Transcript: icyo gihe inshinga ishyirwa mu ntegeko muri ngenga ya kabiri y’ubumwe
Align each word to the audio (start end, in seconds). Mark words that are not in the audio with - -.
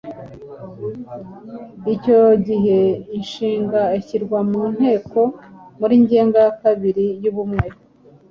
icyo 1.93 2.21
gihe 2.47 2.79
inshinga 3.17 3.81
ishyirwa 3.99 4.39
mu 4.49 4.61
ntegeko 4.73 5.19
muri 5.79 5.95
ngenga 6.03 6.37
ya 6.45 6.53
kabiri 6.61 7.05
y’ubumwe 7.23 7.67